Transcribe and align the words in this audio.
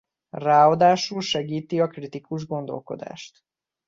Ráadásul 0.37 1.21
segíti 1.21 1.79
a 1.81 1.87
kritikus 1.87 2.45
gondolkodást. 2.45 3.43